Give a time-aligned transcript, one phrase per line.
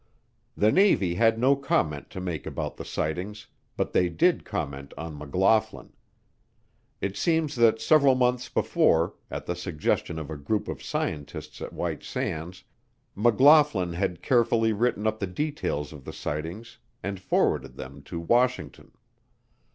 [0.57, 3.45] The Navy had no comment to make about the sightings,
[3.77, 5.93] but they did comment on McLaughlin.
[7.01, 11.71] It seems that several months before, at the suggestion of a group of scientists at
[11.71, 12.63] White Sands,
[13.13, 18.93] McLaughlin had carefully written up the details of the sightings and forwarded them to Washington.